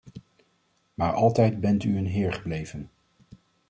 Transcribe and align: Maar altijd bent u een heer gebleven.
Maar 0.93 1.13
altijd 1.13 1.59
bent 1.59 1.83
u 1.83 1.97
een 1.97 2.05
heer 2.07 2.33
gebleven. 2.33 2.89